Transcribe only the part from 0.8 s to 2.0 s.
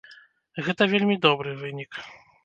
вельмі добры вынік.